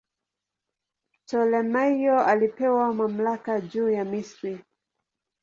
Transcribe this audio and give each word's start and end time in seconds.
Ptolemaio 1.23 2.19
alipewa 2.19 2.93
mamlaka 2.93 3.61
juu 3.61 3.89
ya 3.89 4.05
Misri. 4.05 4.59